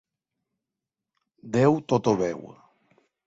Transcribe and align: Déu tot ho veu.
Déu 1.57 1.77
tot 1.93 2.11
ho 2.13 2.17
veu. 2.25 2.43